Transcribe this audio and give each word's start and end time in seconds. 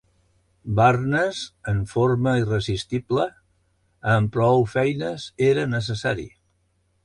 Barnes 0.77 1.41
en 1.73 1.81
forma 1.91 2.33
irresistible, 2.45 3.27
amb 4.17 4.35
prou 4.39 4.67
feines 4.75 5.31
era 5.53 5.71
necessari. 5.79 6.31